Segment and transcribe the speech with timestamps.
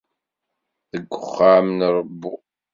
[0.91, 2.33] Deg uxxam n Rebbu.